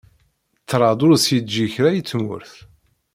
Ṭṭraḍ 0.61 0.99
ur 1.07 1.11
s-yeǧǧi 1.17 1.65
kra 1.73 1.89
i 1.99 2.01
tmurt. 2.09 2.53